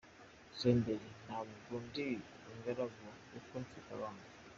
[0.59, 2.07] Senderi: Ntabwo ndi
[2.51, 4.23] ingaragu kuko mfite abana.